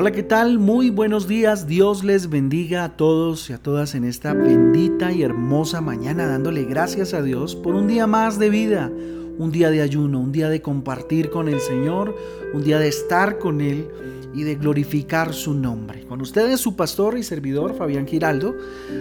[0.00, 0.60] Hola, ¿qué tal?
[0.60, 1.66] Muy buenos días.
[1.66, 6.62] Dios les bendiga a todos y a todas en esta bendita y hermosa mañana, dándole
[6.66, 8.92] gracias a Dios por un día más de vida,
[9.38, 12.14] un día de ayuno, un día de compartir con el Señor,
[12.54, 13.88] un día de estar con Él
[14.32, 16.04] y de glorificar su nombre.
[16.04, 18.54] Con ustedes su pastor y servidor Fabián Giraldo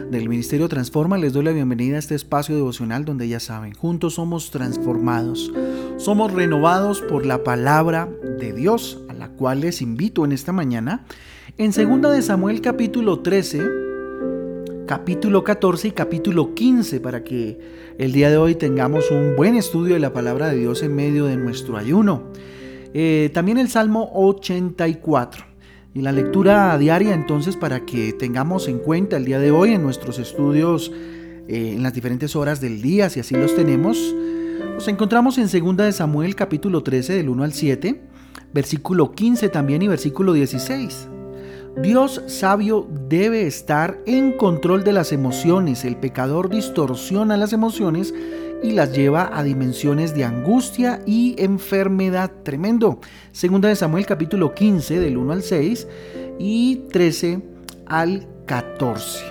[0.10, 4.16] del Ministerio Transforma les doy la bienvenida a este espacio devocional donde ya saben, juntos
[4.16, 5.54] somos transformados,
[5.98, 11.06] somos renovados por la palabra de Dios la cual les invito en esta mañana,
[11.58, 13.62] en 2 de Samuel capítulo 13,
[14.86, 17.60] capítulo 14 y capítulo 15, para que
[17.98, 21.26] el día de hoy tengamos un buen estudio de la palabra de Dios en medio
[21.26, 22.32] de nuestro ayuno.
[22.94, 25.46] Eh, también el Salmo 84.
[25.94, 29.82] Y la lectura diaria entonces para que tengamos en cuenta el día de hoy en
[29.82, 30.92] nuestros estudios
[31.48, 34.16] eh, en las diferentes horas del día, si así los tenemos.
[34.76, 38.07] Nos encontramos en 2 de Samuel capítulo 13 del 1 al 7
[38.54, 41.10] versículo 15 también y versículo 16.
[41.82, 45.86] Dios sabio debe estar en control de las emociones.
[45.86, 48.16] El pecador distorsiona las emociones
[48.64, 52.32] y las lleva a dimensiones de angustia y enfermedad.
[52.44, 53.00] Tremendo.
[53.32, 55.88] Segunda de Samuel capítulo 15 del 1 al 6
[56.40, 57.44] y 13
[57.86, 59.24] al 14.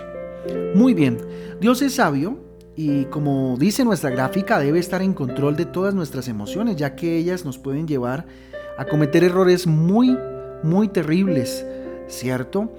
[0.74, 1.18] Muy bien.
[1.60, 2.38] Dios es sabio
[2.77, 7.16] y como dice nuestra gráfica debe estar en control de todas nuestras emociones ya que
[7.16, 10.16] ellas nos pueden llevar a a cometer errores muy,
[10.62, 11.64] muy terribles,
[12.08, 12.72] ¿cierto?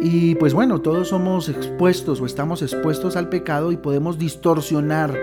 [0.00, 5.16] Y pues bueno, todos somos expuestos o estamos expuestos al pecado y podemos distorsionar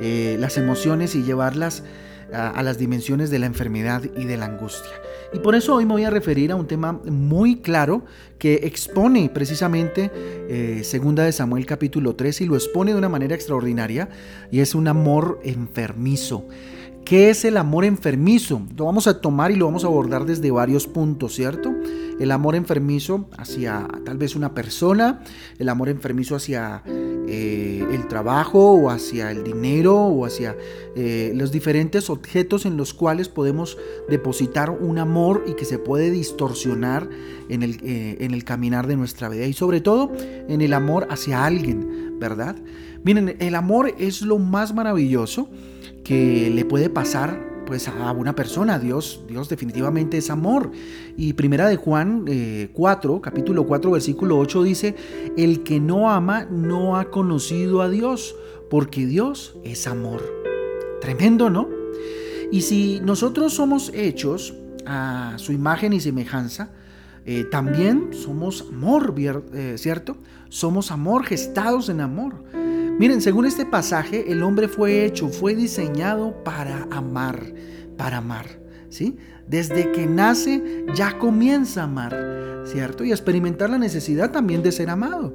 [0.00, 1.84] eh, las emociones y llevarlas
[2.32, 4.92] a, las dimensiones de la enfermedad y de la angustia.
[5.32, 8.04] Y por eso hoy me voy a referir a un tema muy claro
[8.38, 13.34] que expone precisamente eh, segunda de Samuel capítulo 3 y lo expone de una manera
[13.34, 14.08] extraordinaria
[14.50, 16.46] y es un amor enfermizo.
[17.04, 18.62] ¿Qué es el amor enfermizo?
[18.76, 21.74] Lo vamos a tomar y lo vamos a abordar desde varios puntos, ¿cierto?
[22.20, 25.22] El amor enfermizo hacia tal vez una persona,
[25.58, 30.56] el amor enfermizo hacia eh, el trabajo o hacia el dinero o hacia
[30.94, 33.78] eh, los diferentes objetos en los cuales podemos
[34.08, 37.08] depositar un amor y que se puede distorsionar
[37.48, 41.08] en el, eh, en el caminar de nuestra vida y sobre todo en el amor
[41.10, 42.56] hacia alguien, ¿verdad?
[43.02, 45.48] Miren, el amor es lo más maravilloso
[46.04, 48.78] que le puede pasar pues a una persona.
[48.78, 50.70] Dios, Dios definitivamente es amor.
[51.16, 52.24] Y primera de Juan
[52.72, 54.94] 4, eh, capítulo 4, versículo 8 dice,
[55.36, 58.34] el que no ama no ha conocido a Dios,
[58.70, 60.22] porque Dios es amor.
[61.00, 61.68] Tremendo, ¿no?
[62.50, 64.54] Y si nosotros somos hechos
[64.86, 66.70] a su imagen y semejanza,
[67.24, 70.16] eh, también somos amor, eh, ¿cierto?
[70.48, 72.44] Somos amor, gestados en amor.
[72.98, 77.52] Miren, según este pasaje, el hombre fue hecho, fue diseñado para amar,
[77.96, 78.46] para amar,
[78.90, 79.16] ¿sí?
[79.48, 83.04] Desde que nace ya comienza a amar, ¿cierto?
[83.04, 85.34] Y a experimentar la necesidad también de ser amado.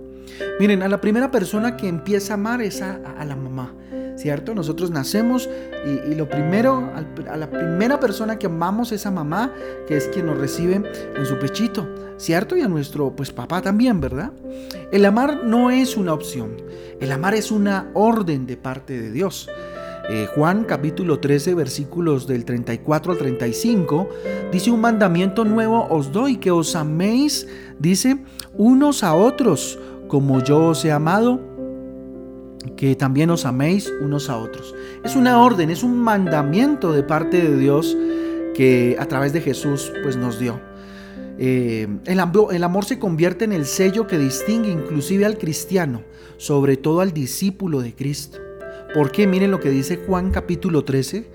[0.59, 3.73] Miren, a la primera persona que empieza a amar es a, a la mamá.
[4.17, 4.53] ¿Cierto?
[4.53, 5.49] Nosotros nacemos
[5.85, 6.91] y, lo primero,
[7.29, 9.53] a la primera persona que amamos es a mamá,
[9.87, 10.81] que es quien nos recibe
[11.15, 12.57] en su pechito, ¿cierto?
[12.57, 14.31] Y a nuestro, pues papá también, ¿verdad?
[14.91, 16.57] El amar no es una opción,
[16.99, 19.49] el amar es una orden de parte de Dios.
[20.09, 24.07] Eh, Juan capítulo 13 versículos del 34 al 35
[24.53, 27.45] dice un mandamiento nuevo os doy que os améis,
[27.77, 28.17] dice,
[28.53, 31.41] unos a otros, como yo os he amado,
[32.75, 34.75] que también os améis unos a otros.
[35.03, 37.95] Es una orden, es un mandamiento de parte de Dios
[38.55, 40.59] que a través de Jesús pues nos dio.
[41.39, 46.01] Eh, el, amor se convierte en el sello que distingue inclusive al cristiano,
[46.37, 48.39] sobre todo al discípulo de Cristo.
[48.93, 51.29] Porque miren lo que dice Juan capítulo 13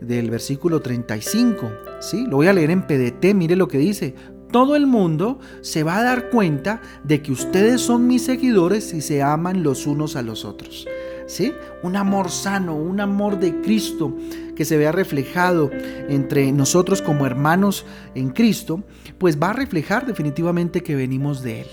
[0.00, 1.70] del versículo 35.
[2.00, 2.26] ¿sí?
[2.26, 4.14] Lo voy a leer en PDT, mire lo que dice
[4.50, 9.00] todo el mundo se va a dar cuenta de que ustedes son mis seguidores si
[9.00, 10.86] se aman los unos a los otros.
[11.26, 11.52] ¿Sí?
[11.82, 14.14] Un amor sano, un amor de Cristo
[14.54, 15.70] que se vea reflejado
[16.08, 18.84] entre nosotros como hermanos en Cristo,
[19.18, 21.66] pues va a reflejar definitivamente que venimos de Él.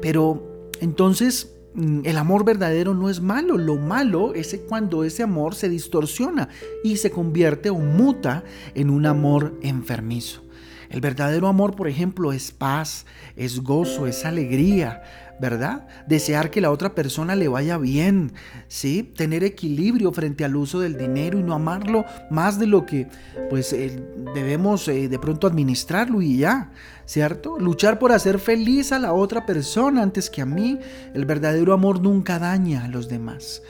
[0.00, 5.54] Pero entonces mm, el amor verdadero no es malo, lo malo es cuando ese amor
[5.54, 6.48] se distorsiona
[6.82, 8.44] y se convierte o muta
[8.74, 10.47] en un amor enfermizo.
[10.90, 13.04] El verdadero amor, por ejemplo, es paz,
[13.36, 15.02] es gozo, es alegría,
[15.38, 15.86] ¿verdad?
[16.06, 18.32] Desear que la otra persona le vaya bien,
[18.68, 19.02] ¿sí?
[19.02, 23.08] Tener equilibrio frente al uso del dinero y no amarlo más de lo que
[23.50, 24.02] pues eh,
[24.34, 26.70] debemos eh, de pronto administrarlo y ya,
[27.04, 27.58] ¿cierto?
[27.58, 30.78] Luchar por hacer feliz a la otra persona antes que a mí.
[31.14, 33.62] El verdadero amor nunca daña a los demás.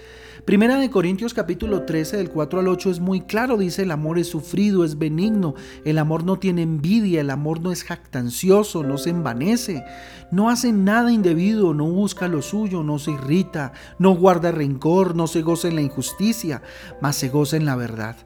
[0.49, 4.19] Primera de Corintios capítulo 13 del 4 al 8 es muy claro, dice el amor
[4.19, 5.55] es sufrido, es benigno,
[5.85, 9.85] el amor no tiene envidia, el amor no es jactancioso, no se envanece,
[10.31, 15.27] no hace nada indebido, no busca lo suyo, no se irrita, no guarda rencor, no
[15.27, 16.63] se goza en la injusticia,
[17.03, 18.17] mas se goza en la verdad.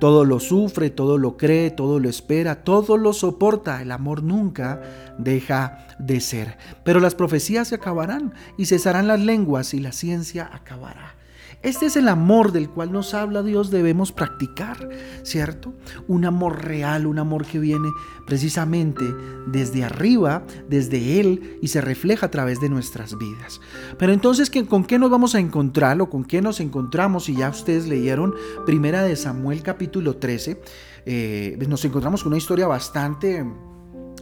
[0.00, 4.82] Todo lo sufre, todo lo cree, todo lo espera, todo lo soporta, el amor nunca
[5.16, 6.58] deja de ser.
[6.84, 11.14] Pero las profecías se acabarán y cesarán las lenguas y la ciencia acabará.
[11.62, 14.88] Este es el amor del cual nos habla Dios, debemos practicar,
[15.22, 15.74] ¿cierto?
[16.08, 17.90] Un amor real, un amor que viene
[18.26, 19.04] precisamente
[19.46, 23.60] desde arriba, desde Él, y se refleja a través de nuestras vidas.
[23.98, 27.28] Pero entonces, ¿con qué nos vamos a encontrar o con qué nos encontramos?
[27.28, 28.34] Y ya ustedes leyeron
[28.64, 30.62] Primera de Samuel capítulo 13,
[31.04, 33.44] eh, nos encontramos con una historia bastante,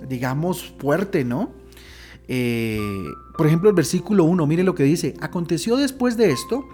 [0.08, 1.52] digamos, fuerte, ¿no?
[2.26, 2.78] Eh,
[3.36, 6.66] por ejemplo, el versículo 1, mire lo que dice, aconteció después de esto,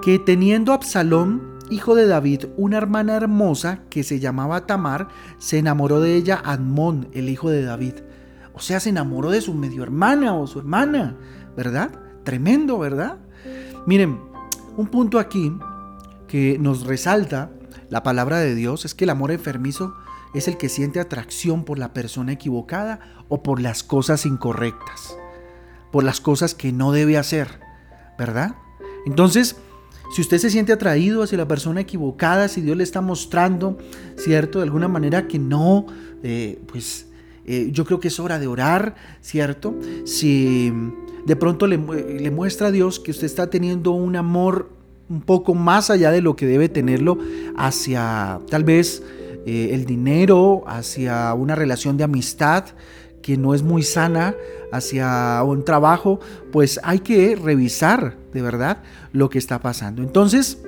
[0.00, 5.08] que teniendo Absalón, hijo de David, una hermana hermosa que se llamaba Tamar,
[5.38, 7.94] se enamoró de ella Admón, el hijo de David.
[8.54, 11.16] O sea, se enamoró de su medio hermana o su hermana,
[11.56, 11.90] ¿verdad?
[12.24, 13.18] Tremendo, ¿verdad?
[13.86, 14.20] Miren,
[14.76, 15.52] un punto aquí
[16.28, 17.50] que nos resalta
[17.88, 19.94] la palabra de Dios es que el amor enfermizo
[20.32, 25.16] es el que siente atracción por la persona equivocada o por las cosas incorrectas,
[25.90, 27.60] por las cosas que no debe hacer,
[28.16, 28.54] ¿verdad?
[29.06, 29.56] Entonces,
[30.10, 33.78] si usted se siente atraído hacia la persona equivocada, si Dios le está mostrando,
[34.16, 34.58] ¿cierto?
[34.58, 35.86] De alguna manera que no,
[36.22, 37.06] eh, pues
[37.46, 39.74] eh, yo creo que es hora de orar, ¿cierto?
[40.04, 40.72] Si
[41.26, 44.70] de pronto le, muestra a Dios que usted está teniendo un amor
[45.08, 47.18] un poco más allá de lo que debe tenerlo
[47.56, 49.02] hacia tal vez
[49.46, 52.66] eh, el dinero, hacia una relación de amistad,
[53.22, 54.34] que no es muy sana
[54.72, 56.20] hacia un trabajo,
[56.52, 58.82] pues hay que revisar de verdad
[59.12, 60.02] lo que está pasando.
[60.02, 60.62] Entonces,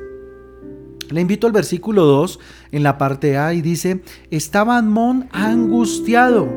[1.10, 2.38] le invito al versículo 2
[2.72, 6.48] en la parte A y dice, estaba Amón angustiado.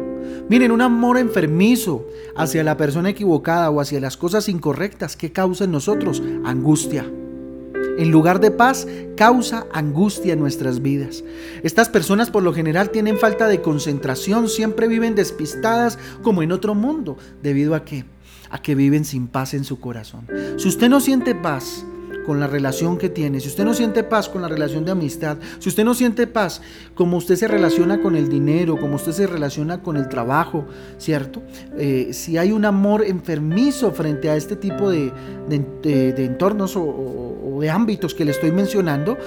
[0.50, 2.06] Miren, un amor enfermizo
[2.38, 6.22] hacia la persona equivocada o hacia las cosas incorrectas, ¿qué causa en nosotros?
[6.44, 7.06] Angustia
[7.98, 11.24] en lugar de paz, causa angustia en nuestras vidas.
[11.64, 16.76] Estas personas por lo general tienen falta de concentración, siempre viven despistadas como en otro
[16.76, 17.18] mundo.
[17.42, 18.06] ¿Debido a qué?
[18.50, 20.28] A que viven sin paz en su corazón.
[20.58, 21.86] Si usted no siente paz,
[22.26, 25.38] con la relación que tiene, si usted no siente paz con la relación de amistad,
[25.60, 26.62] si usted no siente paz
[26.94, 30.66] como usted se relaciona con el dinero, como usted se relaciona con el trabajo,
[30.98, 31.42] ¿cierto?
[31.78, 35.12] Eh, si hay un amor enfermizo frente a este tipo de,
[35.52, 39.18] entornos o de ámbitos que le estoy mencionando,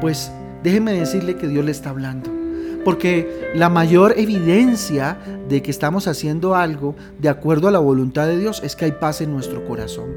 [0.00, 0.30] pues
[0.62, 2.37] déjeme decirle que Dios le está hablando.
[2.84, 8.38] Porque la mayor evidencia de que estamos haciendo algo de acuerdo a la voluntad de
[8.38, 10.10] Dios es que hay paz en nuestro corazón.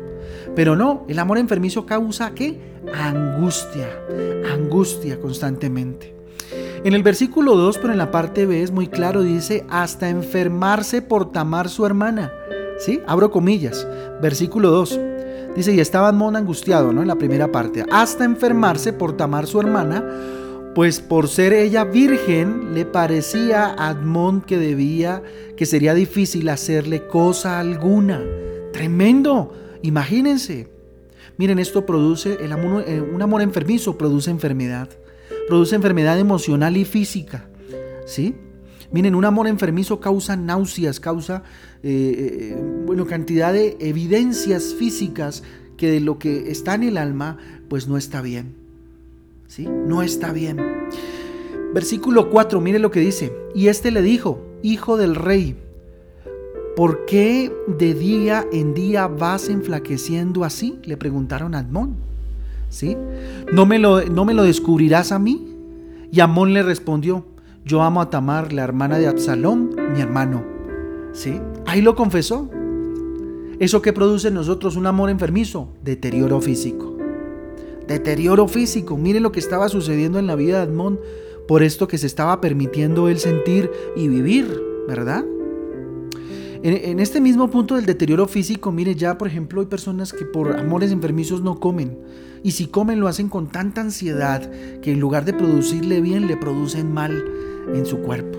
[0.56, 2.60] Pero no, el amor enfermizo causa qué?
[2.94, 3.88] Angustia,
[4.52, 6.16] angustia constantemente.
[6.84, 11.02] En el versículo 2, pero en la parte B es muy claro, dice, hasta enfermarse
[11.02, 12.32] por tamar su hermana.
[12.80, 13.00] ¿Sí?
[13.06, 13.88] Abro comillas.
[14.22, 15.00] Versículo 2.
[15.56, 17.02] Dice, y estaba Amón angustiado, ¿no?
[17.02, 17.86] En la primera parte.
[17.92, 20.04] Hasta enfermarse por tamar su hermana,
[20.74, 25.22] pues por ser ella virgen le parecía a Admón que debía,
[25.58, 28.24] que sería difícil hacerle cosa alguna.
[28.72, 30.72] Tremendo, imagínense.
[31.38, 34.90] Miren, esto produce, el amor, eh, un amor enfermizo produce enfermedad,
[35.48, 37.50] produce enfermedad emocional y física,
[38.06, 38.36] ¿sí?
[38.92, 41.44] Miren, un amor enfermizo causa náuseas, causa,
[41.82, 45.44] eh, eh, bueno, cantidad de evidencias físicas
[45.78, 47.38] que de lo que está en el alma,
[47.70, 48.61] pues no está bien.
[49.60, 50.58] No está bien.
[51.74, 53.34] Versículo 4, mire lo que dice.
[53.54, 55.58] Y este le dijo, hijo del rey,
[56.76, 60.80] ¿por qué de día en día vas enflaqueciendo así?
[60.84, 61.96] Le preguntaron a Admón.
[62.70, 62.96] ¿Sí?
[63.52, 65.48] ¿No me, lo, ¿No me lo descubrirás a mí?
[66.12, 67.26] Y Amón le respondió,
[67.66, 70.44] yo amo a Tamar, la hermana de Absalón, mi hermano.
[71.12, 71.42] ¿Sí?
[71.66, 72.50] Ahí lo confesó.
[73.60, 75.74] ¿Eso que produce en nosotros un amor enfermizo?
[75.84, 76.91] Deterioro físico
[77.92, 78.98] deterioro físico.
[78.98, 81.00] Mire lo que estaba sucediendo en la vida de Edmond
[81.48, 85.26] por esto que se estaba permitiendo él sentir y vivir, ¿verdad?
[86.64, 90.60] En, este mismo punto del deterioro físico, mire ya, por ejemplo, hay personas que por
[90.60, 91.98] amores enfermizos no comen.
[92.44, 94.48] Y si comen lo hacen con tanta ansiedad
[94.82, 97.26] que en lugar de producirle bien, le producen mal
[97.74, 98.38] en su cuerpo.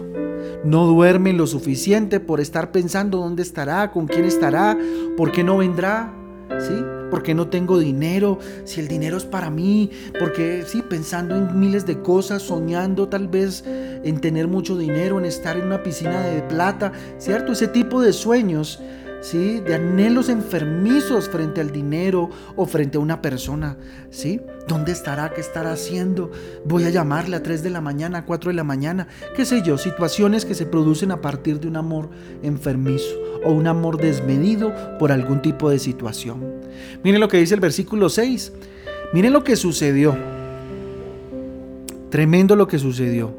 [0.65, 4.79] No duermen lo suficiente por estar pensando dónde estará, con quién estará,
[5.17, 6.15] por qué no vendrá,
[6.61, 7.02] ¿sí?
[7.13, 11.85] Porque no tengo dinero, si el dinero es para mí, porque sí, pensando en miles
[11.85, 16.41] de cosas, soñando tal vez en tener mucho dinero, en estar en una piscina de
[16.41, 17.53] plata, ¿cierto?
[17.53, 18.81] Ese tipo de sueños
[19.23, 23.77] De anhelos enfermizos frente al dinero o frente a una persona,
[24.11, 24.41] ¿sí?
[24.67, 25.33] ¿Dónde estará?
[25.33, 26.33] ¿Qué estará haciendo?
[26.65, 29.63] Voy a llamarle a 3 de la mañana, a 4 de la mañana, qué sé
[29.63, 32.11] yo, situaciones que se producen a partir de un amor
[32.43, 33.15] enfermizo
[33.45, 36.43] o un amor desmedido por algún tipo de situación.
[37.05, 38.53] Miren lo que dice el versículo 6.
[39.15, 40.17] Miren lo que sucedió.
[42.11, 43.33] Tremendo lo que sucedió.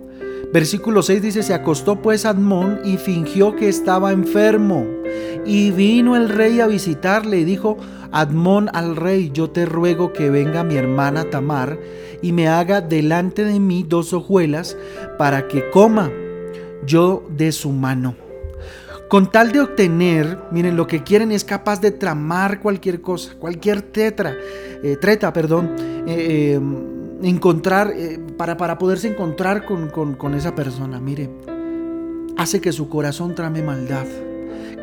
[0.54, 5.02] Versículo 6 dice, se acostó pues Admón y fingió que estaba enfermo.
[5.46, 7.78] Y vino el rey a visitarle y dijo,
[8.12, 11.80] Admón al rey, yo te ruego que venga mi hermana Tamar
[12.22, 14.78] y me haga delante de mí dos hojuelas
[15.18, 16.12] para que coma
[16.86, 18.16] yo de su mano.
[19.10, 23.82] Con tal de obtener, miren, lo que quieren es capaz de tramar cualquier cosa, cualquier
[23.82, 24.36] tetra,
[24.84, 25.76] eh, treta, perdón,
[26.08, 26.62] eh, eh
[27.24, 27.94] encontrar,
[28.38, 31.30] para, para, poderse encontrar con, esa persona, mire,
[32.38, 34.06] hace que su corazón trame maldad,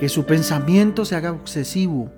[0.00, 2.10] que su pensamiento se haga obsesivo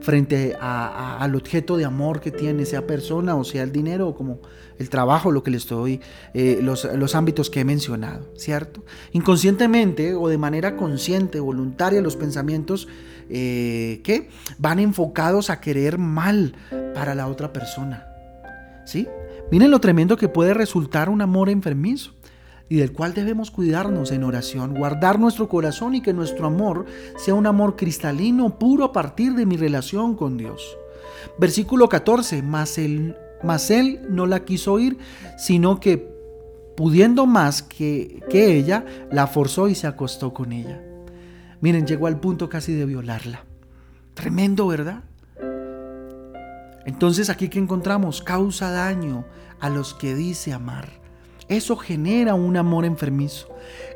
[0.00, 4.38] frente al objeto de amor que tiene, sea persona o sea el dinero o como
[4.78, 6.00] el trabajo, lo que le estoy,
[6.32, 8.84] eh, los, los, ámbitos que he mencionado, ¿cierto?
[9.10, 12.86] Inconscientemente o de manera consciente, voluntaria, los pensamientos
[13.28, 16.54] eh, que van enfocados a querer mal
[16.94, 18.06] para la otra persona,
[18.86, 19.08] ¿sí?
[19.50, 22.14] Miren lo tremendo que puede resultar un amor enfermizo
[22.68, 27.34] y del cual debemos cuidarnos en oración, guardar nuestro corazón y que nuestro amor sea
[27.34, 30.76] un amor cristalino, puro a partir de mi relación con Dios.
[31.38, 33.16] Versículo 14, mas él,
[33.70, 34.98] él no la quiso oír,
[35.38, 35.96] sino que
[36.76, 40.80] pudiendo más que, que ella, la forzó y se acostó con ella.
[41.60, 43.44] Miren, llegó al punto casi de violarla.
[44.14, 45.02] Tremendo, ¿verdad?
[46.84, 49.24] Entonces aquí que encontramos causa daño
[49.60, 51.07] a los que dice amar.
[51.48, 53.48] Eso genera un amor enfermizo.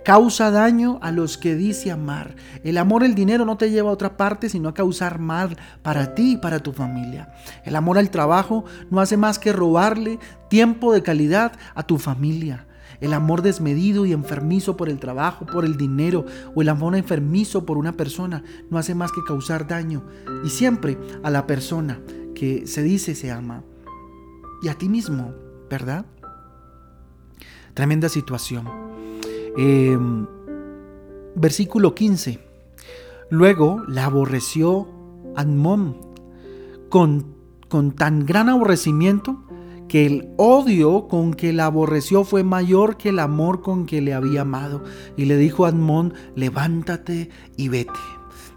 [0.05, 2.35] Causa daño a los que dice amar.
[2.65, 6.15] El amor el dinero no te lleva a otra parte sino a causar mal para
[6.15, 7.33] ti y para tu familia.
[7.65, 10.19] El amor al trabajo no hace más que robarle
[10.49, 12.67] tiempo de calidad a tu familia.
[13.01, 17.67] El amor desmedido y enfermizo por el trabajo, por el dinero o el amor enfermizo
[17.67, 20.05] por una persona no hace más que causar daño
[20.45, 22.01] y siempre a la persona
[22.35, 23.65] que se dice se ama.
[24.63, 25.35] Y a ti mismo,
[25.69, 26.07] ¿verdad?
[27.75, 28.69] Tremenda situación.
[29.57, 30.27] Em,
[31.35, 32.39] versículo 15.
[33.31, 34.87] Luego la aborreció
[35.37, 35.97] Anmón
[36.91, 37.35] con,
[37.69, 39.43] con tan gran aborrecimiento
[39.89, 44.13] que el odio con que la aborreció fue mayor que el amor con que le
[44.13, 44.85] había amado.
[45.17, 47.93] Y le dijo a Admón, levántate y vete.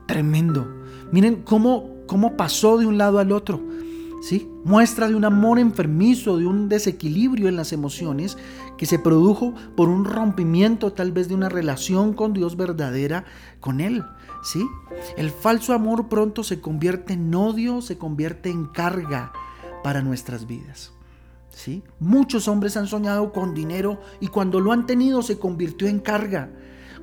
[0.07, 0.67] Tremendo.
[1.11, 3.61] Miren cómo, cómo pasó de un lado al otro.
[4.63, 8.35] Muestra de un amor enfermizo, de un desequilibrio en las emociones
[8.77, 13.25] que se produjo por un rompimiento tal vez de una relación con Dios verdadera
[13.59, 14.03] con Él.
[14.43, 14.65] ¿sí?
[15.17, 19.31] El falso amor pronto se convierte en odio, se convierte en carga
[19.83, 20.93] para nuestras vidas.
[21.49, 21.83] ¿sí?
[21.99, 26.49] Muchos hombres han soñado con dinero y cuando lo han tenido se convirtió en carga.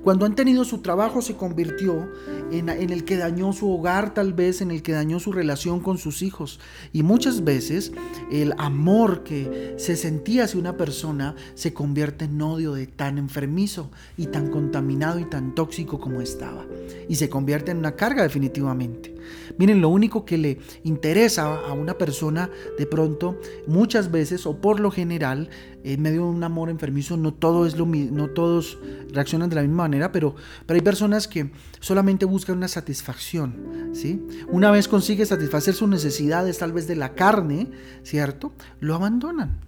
[0.03, 2.11] Cuando han tenido su trabajo se convirtió
[2.51, 5.97] en, el que dañó su hogar, tal vez en el que dañó su relación con
[5.97, 6.59] sus hijos.
[6.93, 7.93] Y muchas veces
[8.31, 13.91] el amor que se sentía hacia una persona se convierte en odio de tan enfermizo
[14.17, 16.67] y tan contaminado y tan tóxico como estaba.
[17.09, 19.15] Y se convierte en una carga definitivamente.
[19.59, 24.81] Miren, lo único que le interesa a una persona de pronto, muchas veces o por
[24.81, 25.51] lo general,
[25.85, 28.79] en medio de un amor enfermizo, no, todo es lo, no todos
[29.13, 30.35] reaccionan de la misma manera, pero,
[30.67, 31.51] pero hay personas que
[31.81, 33.91] solamente buscan una satisfacción.
[33.93, 34.23] ¿sí?
[34.49, 37.71] Una vez consigue satisfacer sus necesidades, tal vez de la carne,
[38.03, 38.53] ¿cierto?
[38.81, 39.61] Lo abandonan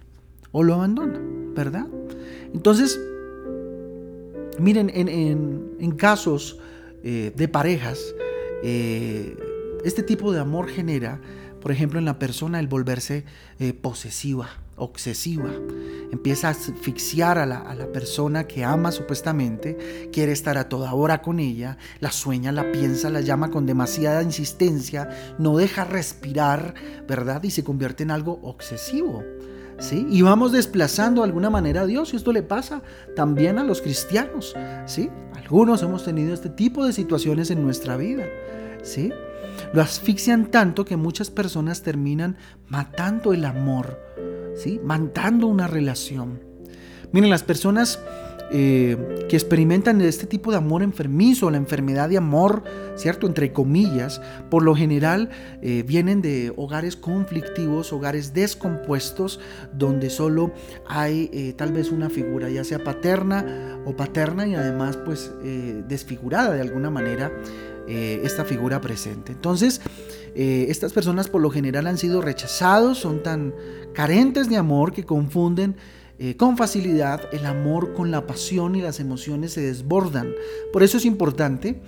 [0.53, 1.87] o lo abandonan, ¿verdad?
[2.55, 3.01] Entonces,
[4.59, 6.59] miren, en, casos
[7.03, 8.15] eh, de parejas,
[8.63, 9.37] eh,
[9.85, 11.21] este tipo de amor genera,
[11.61, 13.25] por ejemplo, en la persona el volverse
[13.59, 15.51] eh, posesiva, obsesiva.
[16.13, 20.93] Empieza a asfixiar a la, a la, persona que ama supuestamente, quiere estar a toda
[20.95, 26.75] hora con ella, la sueña, la piensa, la llama con demasiada insistencia, no deja respirar,
[27.07, 27.43] ¿verdad?
[27.43, 29.23] Y se convierte en algo obsesivo.
[29.79, 30.07] ¿Sí?
[30.09, 32.81] Y vamos desplazando de alguna manera a Dios y esto le pasa
[33.17, 34.55] también a los cristianos,
[34.87, 35.11] ¿sí?
[35.35, 38.25] Algunos hemos tenido este tipo de situaciones en nuestra vida,
[38.85, 39.13] ¿sí?
[39.73, 42.37] Lo asfixian tanto que muchas personas terminan
[42.69, 44.01] matando el amor,
[44.57, 44.81] ¿sí?
[44.83, 46.41] matando una relación.
[47.13, 48.01] Miren, las personas
[48.51, 52.63] eh, que experimentan este tipo de amor enfermizo, la enfermedad de amor,
[52.95, 53.27] ¿cierto?
[53.27, 54.21] Entre comillas,
[54.51, 55.31] por lo general
[55.63, 59.41] eh, vienen de hogares conflictivos, hogares descompuestos,
[59.73, 60.53] donde solo
[60.87, 65.33] hay eh, tal vez una figura, ya sea paterna o paterna y además pues
[65.89, 67.33] desfigurada de alguna manera
[67.87, 69.33] eh, esta figura presente.
[69.33, 69.81] Entonces,
[70.35, 73.55] eh, estas personas por lo general han sido rechazados, son tan
[73.93, 75.77] carentes de amor que confunden
[76.19, 80.33] eh, con facilidad el amor con la pasión y las emociones se desbordan.
[80.73, 81.81] Por eso es importante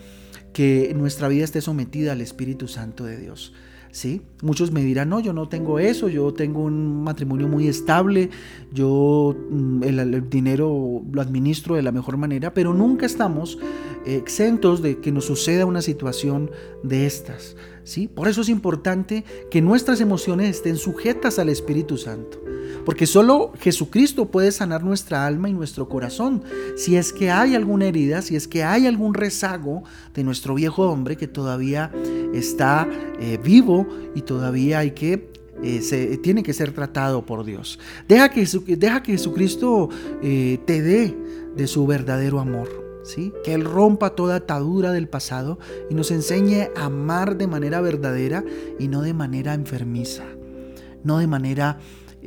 [0.53, 3.53] que nuestra vida esté sometida al Espíritu Santo de Dios.
[3.97, 4.23] ¿sí?
[4.43, 8.29] Muchos me dirán, no, yo no tengo eso, yo tengo un matrimonio muy estable,
[8.71, 13.59] yo mm, el, dinero lo administro de la mejor manera, pero nunca estamos
[14.05, 16.51] exentos de que nos suceda una situación
[16.83, 17.57] de estas.
[17.83, 18.09] ¿sí?
[18.09, 22.43] Por eso es importante que nuestras emociones estén sujetas al Espíritu Santo.
[22.85, 26.43] Porque solo Jesucristo puede sanar nuestra alma y nuestro corazón.
[26.77, 29.83] Si es que hay alguna herida, si es que hay algún rezago
[30.15, 31.91] de nuestro viejo hombre que todavía
[32.33, 32.89] está
[33.19, 35.31] eh, vivo y todavía hay que
[35.63, 37.79] eh, se, tiene que ser tratado por Dios.
[38.07, 39.89] Deja que, deja que Jesucristo
[40.23, 41.17] eh, te dé
[41.57, 42.85] de su verdadero amor.
[43.05, 43.33] ¿Sí?
[43.45, 48.45] Que Él rompa toda atadura del pasado y nos enseñe a amar de manera verdadera
[48.81, 50.25] y no de manera enfermiza,
[51.05, 51.79] no de manera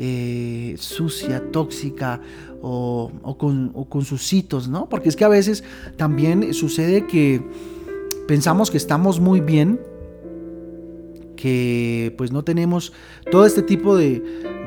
[0.01, 2.21] eh, sucia, tóxica
[2.61, 4.87] o, con, sus hitos, ¿no?
[4.87, 5.65] Porque es que a veces
[5.97, 7.41] también sucede que
[8.25, 9.81] pensamos que estamos muy bien,
[11.39, 12.91] que pues no tenemos
[13.31, 14.21] todo este tipo de,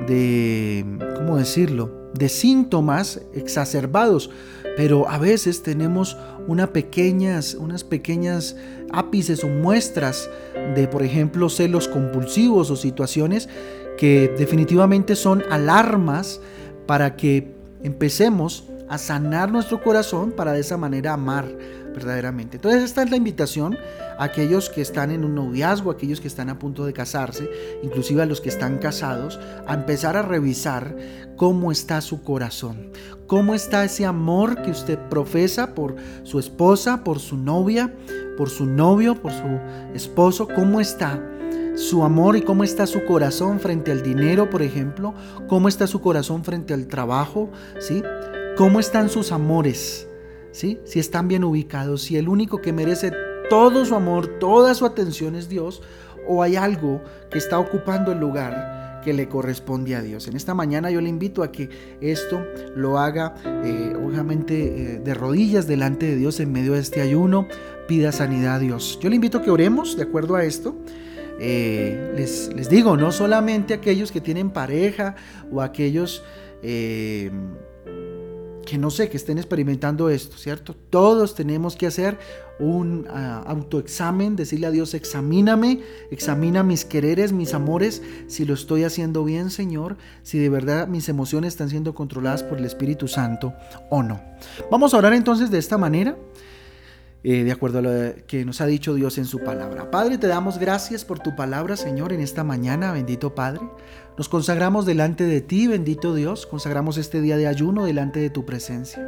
[0.09, 0.87] de
[1.17, 1.93] ¿cómo decirlo?
[2.15, 4.31] De síntomas exacerbados,
[4.79, 6.17] pero a veces tenemos
[6.49, 8.57] unas pequeñas
[8.91, 10.31] ápices o muestras
[10.75, 13.51] de, por ejemplo, celos compulsivos o situaciones
[13.99, 16.41] que definitivamente son alarmas
[16.87, 21.47] para que empecemos a sanar nuestro corazón para de esa manera amar
[21.93, 22.57] verdaderamente.
[22.57, 23.77] Entonces esta es la invitación
[24.19, 27.49] a aquellos que están en un noviazgo, a aquellos que están a punto de casarse,
[27.83, 30.97] inclusive a los que están casados, a empezar a revisar
[31.37, 32.91] cómo está su corazón,
[33.27, 37.95] cómo está ese amor que usted profesa por su esposa, por su novia,
[38.37, 39.61] por su novio, por su
[39.95, 41.21] esposo, cómo está
[41.75, 45.15] su amor y cómo está su corazón frente al dinero, por ejemplo,
[45.49, 48.03] cómo está su corazón frente al trabajo, ¿sí?
[48.57, 50.07] ¿Cómo están sus amores?
[50.53, 50.79] ¿Sí?
[50.85, 53.13] Si están bien ubicados, si el único que merece
[53.51, 55.83] todo su amor, toda su atención es Dios,
[56.27, 60.29] o hay algo que está ocupando el lugar que le corresponde a Dios.
[60.29, 61.69] En esta mañana yo le invito a que
[62.01, 67.01] esto lo haga, eh, obviamente, eh, de rodillas delante de Dios en medio de este
[67.01, 67.47] ayuno,
[67.89, 68.99] pida sanidad a Dios.
[69.03, 70.77] Yo le invito a que oremos de acuerdo a esto.
[71.41, 75.17] Eh, les, les, digo, no solamente aquellos que tienen pareja
[75.51, 76.23] o aquellos
[78.73, 80.75] que no sé, que estén experimentando esto, ¿cierto?
[80.75, 82.19] Todos tenemos que hacer
[82.59, 88.85] un ah, autoexamen, decirle a Dios, examíname, examina mis quereres, mis amores, si lo estoy
[88.85, 93.53] haciendo bien, Señor, si de verdad mis emociones están siendo controladas por el Espíritu Santo
[93.91, 94.23] o no.
[94.71, 96.17] Vamos a orar entonces de esta manera.
[97.25, 99.93] Eh, de acuerdo a lo que nos ha dicho Dios en su palabra.
[99.93, 103.61] Padre, te damos gracias por tu palabra, Señor, en esta mañana, bendito Padre.
[104.19, 108.45] Nos consagramos delante de ti, bendito Dios, consagramos este día de ayuno delante de tu
[108.45, 109.03] presencia.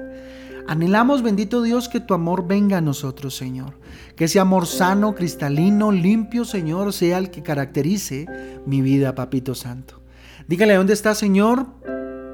[0.66, 3.74] Anhelamos, bendito Dios, que tu amor venga a nosotros, Señor.
[4.16, 8.26] Que ese amor sano, cristalino, limpio, Señor, sea el que caracterice
[8.64, 10.00] mi vida, Papito Santo.
[10.48, 11.66] Dígale, ¿dónde está, Señor?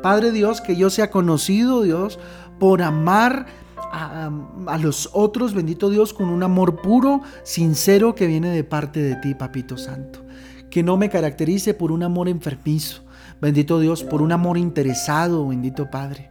[0.00, 2.20] Padre Dios, que yo sea conocido, Dios,
[2.60, 3.46] por amar
[3.92, 9.16] a, los otros, bendito Dios, con un amor puro, sincero que viene de parte de
[9.16, 10.24] ti, Papito Santo.
[10.70, 13.02] Que no me caracterice por un amor enfermizo,
[13.40, 16.28] bendito Dios, por un amor interesado, bendito Padre.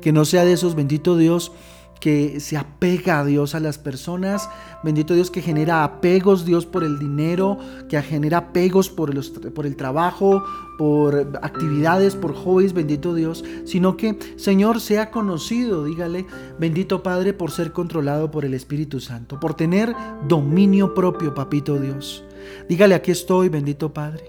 [0.00, 1.52] Que no sea de esos, bendito Dios,
[2.00, 4.48] que se apega a Dios a las personas.
[4.82, 9.12] Bendito Dios que genera apegos, Dios, por el dinero, que genera apegos por,
[9.52, 10.42] por el trabajo,
[10.78, 13.44] por actividades, por hobbies, bendito Dios.
[13.66, 16.26] Sino que, Señor, sea conocido, dígale,
[16.58, 19.94] bendito Padre, por ser controlado por el Espíritu Santo, por tener
[20.26, 22.24] dominio propio, papito Dios.
[22.68, 24.24] Dígale, aquí estoy, bendito Padre.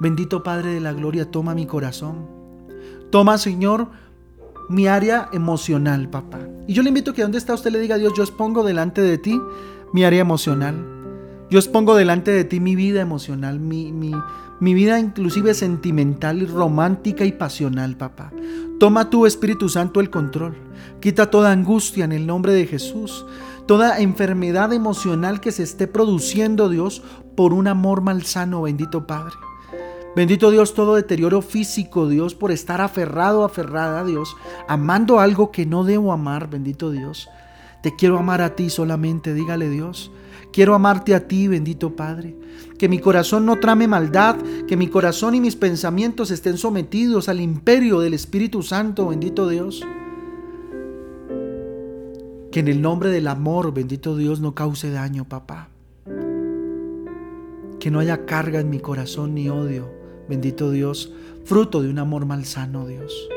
[0.00, 2.26] Bendito Padre de la Gloria, toma mi corazón.
[3.10, 3.88] Toma, Señor,
[4.68, 6.40] mi área emocional, papá.
[6.66, 8.62] Y yo le invito a que donde está usted le diga a Dios, yo expongo
[8.64, 9.40] delante de ti
[9.92, 10.76] mi área emocional.
[11.50, 14.12] Yo expongo delante de ti mi vida emocional, mi, mi,
[14.60, 18.30] mi vida inclusive sentimental, romántica y pasional, papá.
[18.78, 20.56] Toma tu Espíritu Santo el control.
[21.00, 23.24] Quita toda angustia en el nombre de Jesús.
[23.68, 27.02] Toda enfermedad emocional que se esté produciendo, Dios,
[27.36, 29.34] por un amor malsano, bendito Padre.
[30.16, 34.34] Bendito Dios, todo deterioro físico, Dios, por estar aferrado, aferrada, Dios,
[34.68, 37.28] amando algo que no debo amar, bendito Dios.
[37.82, 40.10] Te quiero amar a ti solamente, dígale Dios.
[40.50, 42.38] Quiero amarte a ti, bendito Padre.
[42.78, 47.38] Que mi corazón no trame maldad, que mi corazón y mis pensamientos estén sometidos al
[47.38, 49.84] imperio del Espíritu Santo, bendito Dios.
[52.50, 55.68] Que en el nombre del amor, bendito Dios, no cause daño, papá.
[57.78, 59.90] Que no haya carga en mi corazón ni odio,
[60.28, 61.12] bendito Dios,
[61.44, 63.28] fruto de un amor malsano, Dios.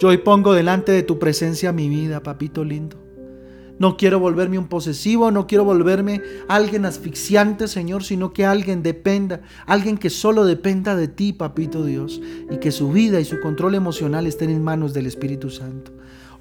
[0.00, 2.96] Yo hoy pongo delante de tu presencia mi vida, papito lindo.
[3.78, 9.42] No quiero volverme un posesivo, no quiero volverme alguien asfixiante, Señor, sino que alguien dependa,
[9.66, 13.74] alguien que solo dependa de ti, papito Dios, y que su vida y su control
[13.74, 15.92] emocional estén en manos del Espíritu Santo.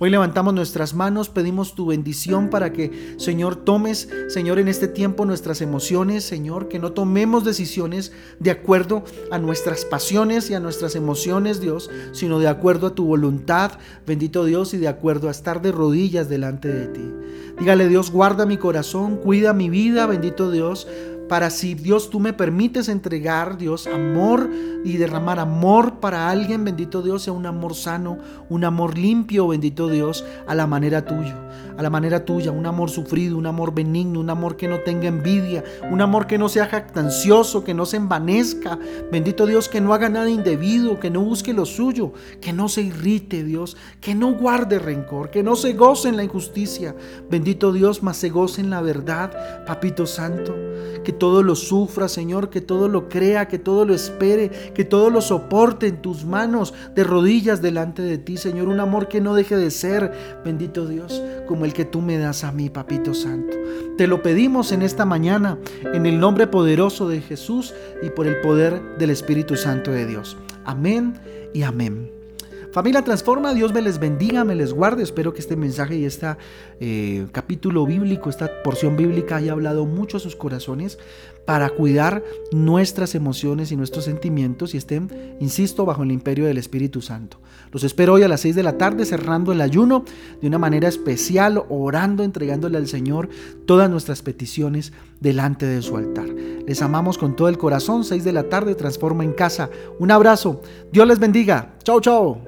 [0.04, 5.24] Hoy levantamos nuestras manos, pedimos tu bendición para que, Señor, tomes, Señor, en este tiempo
[5.24, 10.98] nuestras emociones, Señor, que no tomemos decisiones de acuerdo a nuestras pasiones y a nuestras
[10.98, 15.62] emociones, Dios, sino de acuerdo a tu voluntad, bendito Dios, y de acuerdo a estar
[15.62, 17.14] de rodillas delante de ti.
[17.58, 20.86] Dígale, Dios, guarda mi corazón, cuida mi vida, bendito Dios
[21.30, 24.50] para si Dios tú me permites entregar, Dios, amor
[24.84, 28.18] y derramar amor para alguien, bendito Dios, sea un amor sano,
[28.50, 31.36] un amor limpio, bendito Dios, a la manera tuya,
[31.78, 35.08] a la manera tuya, un amor sufrido, un amor benigno, un amor que no tenga
[35.08, 38.78] envidia, un amor que no sea jactancioso, que no se envanezca,
[39.12, 42.82] bendito Dios, que no haga nada indebido, que no busque lo suyo, que no se
[42.82, 46.96] irrite, Dios, que no guarde rencor, que no se goce en la injusticia,
[47.30, 50.54] bendito Dios, mas se goce en la verdad, papito santo,
[51.04, 55.10] que todo lo sufra, Señor, que todo lo crea, que todo lo espere, que todo
[55.10, 58.68] lo soporte en tus manos, de rodillas delante de ti, Señor.
[58.68, 60.12] Un amor que no deje de ser,
[60.44, 63.56] bendito Dios, como el que tú me das a mí, Papito Santo.
[63.98, 65.58] Te lo pedimos en esta mañana,
[65.94, 70.38] en el nombre poderoso de Jesús y por el poder del Espíritu Santo de Dios.
[70.66, 71.20] Amén
[71.54, 72.23] y amén.
[72.74, 75.04] Familia Transforma, Dios me les bendiga, me les guarde.
[75.04, 76.36] Espero que este mensaje y este
[77.32, 80.98] capítulo bíblico, esta porción bíblica haya hablado mucho a sus corazones
[81.46, 87.02] para cuidar nuestras emociones y nuestros sentimientos y estén, insisto, bajo el imperio del Espíritu
[87.02, 87.38] Santo.
[87.72, 90.04] Los espero hoy a las 6 de la tarde cerrando el ayuno
[90.42, 93.30] de una manera especial, orando, entregándole al Señor
[93.68, 96.28] todas nuestras peticiones delante de su altar.
[96.66, 99.70] Les amamos con todo el corazón, 6 de la tarde, transforma en casa.
[100.00, 101.76] Un abrazo, Dios les bendiga.
[101.84, 102.42] Chao, chao.